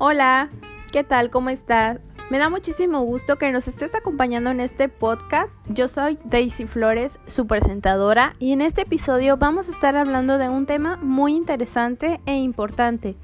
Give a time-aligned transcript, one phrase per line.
[0.00, 0.50] Hola,
[0.92, 1.28] ¿qué tal?
[1.28, 2.14] ¿Cómo estás?
[2.30, 5.52] Me da muchísimo gusto que nos estés acompañando en este podcast.
[5.68, 10.48] Yo soy Daisy Flores, su presentadora, y en este episodio vamos a estar hablando de
[10.48, 13.16] un tema muy interesante e importante,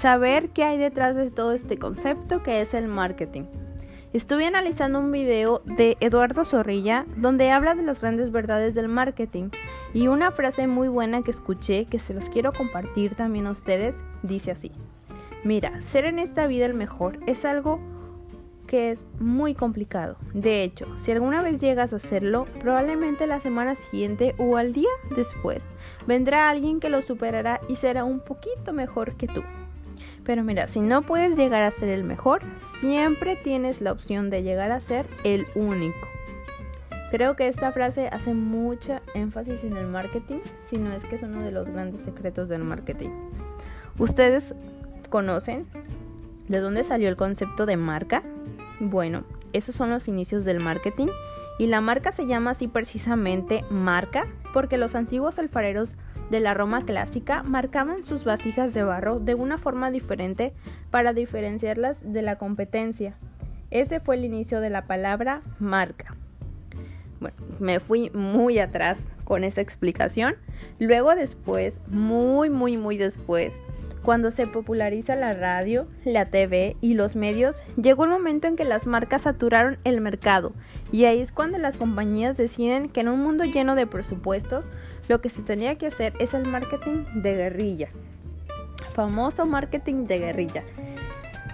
[0.00, 3.44] saber qué hay detrás de todo este concepto que es el marketing.
[4.14, 9.50] Estuve analizando un video de Eduardo Zorrilla donde habla de las grandes verdades del marketing
[9.92, 13.94] y una frase muy buena que escuché que se los quiero compartir también a ustedes
[14.22, 14.72] dice así.
[15.44, 17.80] Mira, ser en esta vida el mejor es algo
[18.66, 20.16] que es muy complicado.
[20.32, 24.88] De hecho, si alguna vez llegas a hacerlo, probablemente la semana siguiente o al día
[25.14, 25.68] después
[26.06, 29.42] vendrá alguien que lo superará y será un poquito mejor que tú.
[30.24, 32.42] Pero mira, si no puedes llegar a ser el mejor,
[32.80, 36.08] siempre tienes la opción de llegar a ser el único.
[37.10, 41.22] Creo que esta frase hace mucha énfasis en el marketing, si no es que es
[41.22, 43.10] uno de los grandes secretos del marketing.
[43.98, 44.54] Ustedes
[45.12, 45.66] conocen
[46.48, 48.22] de dónde salió el concepto de marca?
[48.80, 51.08] Bueno, esos son los inicios del marketing
[51.58, 54.24] y la marca se llama así precisamente marca
[54.54, 55.96] porque los antiguos alfareros
[56.30, 60.54] de la Roma clásica marcaban sus vasijas de barro de una forma diferente
[60.90, 63.14] para diferenciarlas de la competencia.
[63.70, 66.16] Ese fue el inicio de la palabra marca.
[67.20, 70.36] Bueno, me fui muy atrás con esa explicación.
[70.78, 73.52] Luego después, muy, muy, muy después,
[74.02, 78.64] cuando se populariza la radio, la TV y los medios, llegó el momento en que
[78.64, 80.52] las marcas saturaron el mercado
[80.90, 84.64] y ahí es cuando las compañías deciden que en un mundo lleno de presupuestos,
[85.08, 87.88] lo que se tenía que hacer es el marketing de guerrilla.
[88.94, 90.62] Famoso marketing de guerrilla.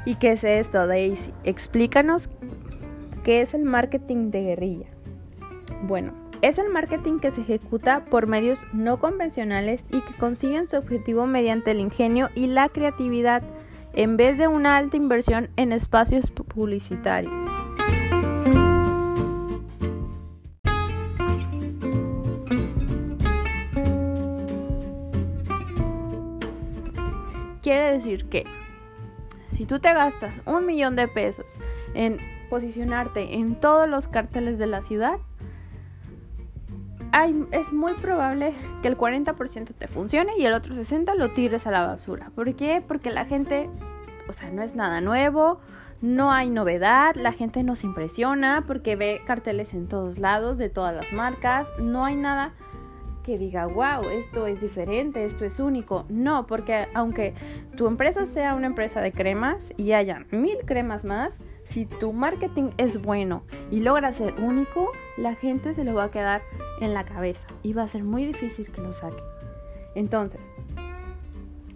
[0.05, 1.33] ¿Y qué es esto, Daisy?
[1.45, 2.29] Explícanos
[3.23, 4.87] qué es el marketing de guerrilla.
[5.83, 10.77] Bueno, es el marketing que se ejecuta por medios no convencionales y que consiguen su
[10.77, 13.43] objetivo mediante el ingenio y la creatividad
[13.95, 17.33] en vez de una alta inversión en espacios publicitarios.
[27.63, 28.45] Quiere decir que
[29.47, 31.47] si tú te gastas un millón de pesos
[31.95, 32.19] en
[32.49, 35.19] posicionarte en todos los carteles de la ciudad,
[37.53, 41.71] es muy probable que el 40% te funcione y el otro 60% lo tires a
[41.71, 42.31] la basura.
[42.35, 42.83] ¿Por qué?
[42.87, 43.69] Porque la gente,
[44.29, 45.61] o sea, no es nada nuevo,
[46.01, 50.95] no hay novedad, la gente nos impresiona porque ve carteles en todos lados de todas
[50.95, 52.53] las marcas, no hay nada
[53.25, 56.07] que diga, wow, esto es diferente, esto es único.
[56.09, 57.35] No, porque aunque
[57.77, 62.71] tu empresa sea una empresa de cremas y haya mil cremas más, si tu marketing
[62.79, 66.41] es bueno y logra ser único, la gente se lo va a quedar
[66.81, 69.23] en la cabeza y va a ser muy difícil que lo saque.
[69.95, 70.41] Entonces,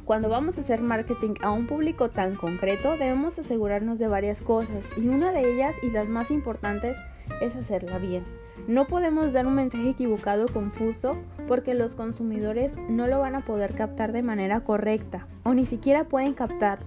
[0.04, 4.84] cuando vamos a hacer marketing a un público tan concreto, debemos asegurarnos de varias cosas
[4.96, 6.96] y una de ellas y las más importantes
[7.40, 8.24] es hacerla bien.
[8.68, 11.16] No podemos dar un mensaje equivocado o confuso
[11.48, 16.04] porque los consumidores no lo van a poder captar de manera correcta o ni siquiera
[16.04, 16.80] pueden captar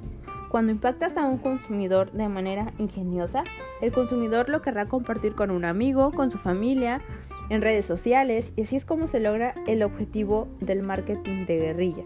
[0.56, 3.44] cuando impactas a un consumidor de manera ingeniosa,
[3.82, 7.02] el consumidor lo querrá compartir con un amigo, con su familia,
[7.50, 12.04] en redes sociales y así es como se logra el objetivo del marketing de guerrilla.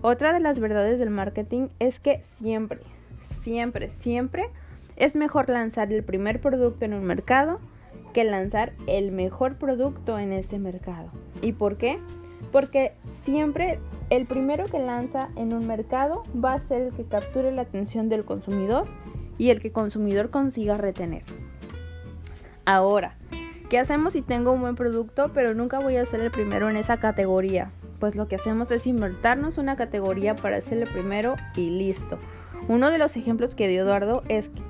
[0.00, 2.78] Otra de las verdades del marketing es que siempre,
[3.42, 4.48] siempre, siempre
[4.96, 7.58] es mejor lanzar el primer producto en un mercado
[8.12, 11.08] que lanzar el mejor producto en ese mercado.
[11.42, 11.98] ¿Y por qué?
[12.52, 12.92] Porque
[13.24, 13.78] siempre
[14.10, 18.08] el primero que lanza en un mercado va a ser el que capture la atención
[18.08, 18.86] del consumidor
[19.36, 21.22] y el que el consumidor consiga retener.
[22.64, 23.16] Ahora,
[23.68, 26.76] ¿qué hacemos si tengo un buen producto pero nunca voy a ser el primero en
[26.76, 27.70] esa categoría?
[28.00, 32.18] Pues lo que hacemos es invertirnos una categoría para ser el primero y listo.
[32.68, 34.62] Uno de los ejemplos que dio Eduardo es que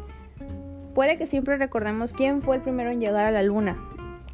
[0.95, 3.77] puede que siempre recordemos quién fue el primero en llegar a la luna,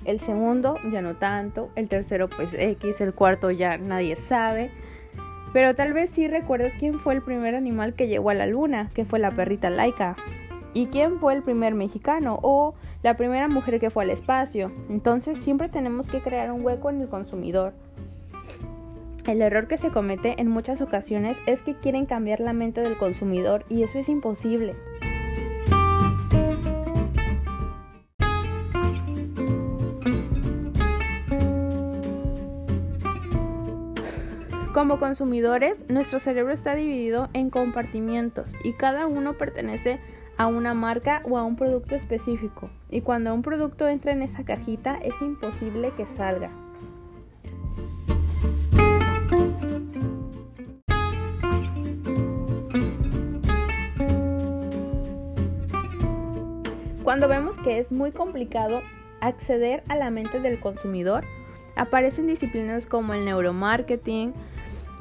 [0.04, 4.70] el segundo ya no tanto, el tercero pues X, el cuarto ya nadie sabe.
[5.52, 8.90] Pero tal vez sí recuerdes quién fue el primer animal que llegó a la luna,
[8.94, 10.16] que fue la perrita laica.
[10.74, 12.74] Y quién fue el primer mexicano o
[13.04, 14.72] la primera mujer que fue al espacio.
[14.88, 17.74] Entonces siempre tenemos que crear un hueco en el consumidor.
[19.26, 22.96] El error que se comete en muchas ocasiones es que quieren cambiar la mente del
[22.96, 24.74] consumidor y eso es imposible.
[34.72, 40.74] Como consumidores, nuestro cerebro está dividido en compartimientos y cada uno pertenece a a una
[40.74, 42.70] marca o a un producto específico.
[42.90, 46.50] Y cuando un producto entra en esa cajita es imposible que salga.
[57.02, 58.82] Cuando vemos que es muy complicado
[59.20, 61.24] acceder a la mente del consumidor,
[61.76, 64.32] aparecen disciplinas como el neuromarketing,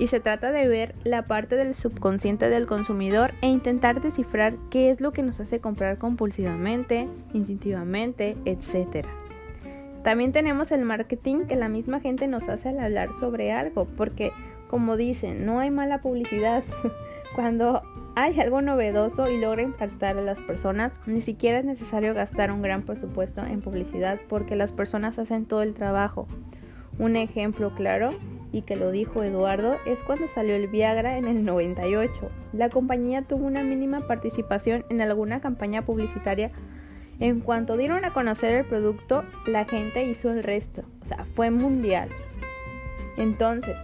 [0.04, 4.90] y se trata de ver la parte del subconsciente del consumidor e intentar descifrar qué
[4.90, 9.08] es lo que nos hace comprar compulsivamente, instintivamente, etc.
[10.04, 14.34] También tenemos el marketing que la misma gente nos hace al hablar sobre algo, porque
[14.68, 16.66] como dicen, no hay mala publicidad.
[17.34, 17.82] Cuando
[18.18, 22.62] hay algo novedoso y logra impactar a las personas, ni siquiera es necesario gastar un
[22.62, 26.28] gran presupuesto en publicidad porque las personas hacen todo el trabajo.
[27.00, 28.12] Un ejemplo claro,
[28.54, 32.30] y que lo dijo Eduardo, es cuando salió el Viagra en el 98.
[32.54, 36.52] La compañía tuvo una mínima participación en alguna campaña publicitaria.
[37.20, 40.84] En cuanto dieron a conocer el producto, la gente hizo el resto.
[41.02, 42.10] O sea, fue mundial.
[43.18, 43.76] Entonces,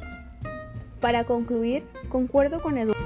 [1.01, 2.99] para concluir, concuerdo con Eduardo.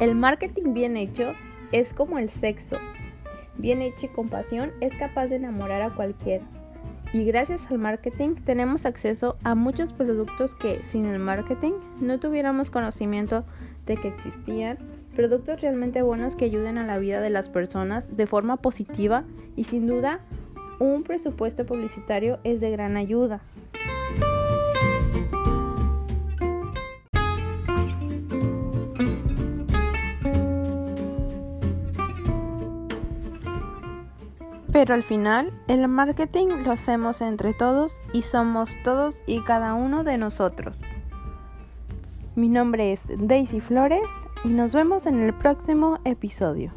[0.00, 1.34] El marketing bien hecho
[1.72, 2.76] es como el sexo.
[3.56, 6.44] Bien hecho y con pasión es capaz de enamorar a cualquiera.
[7.12, 12.70] Y gracias al marketing tenemos acceso a muchos productos que sin el marketing no tuviéramos
[12.70, 13.44] conocimiento
[13.86, 14.78] de que existían.
[15.16, 19.24] Productos realmente buenos que ayuden a la vida de las personas de forma positiva
[19.56, 20.20] y sin duda
[20.78, 23.40] un presupuesto publicitario es de gran ayuda.
[34.78, 40.04] Pero al final, el marketing lo hacemos entre todos y somos todos y cada uno
[40.04, 40.76] de nosotros.
[42.36, 44.06] Mi nombre es Daisy Flores
[44.44, 46.70] y nos vemos en el próximo episodio.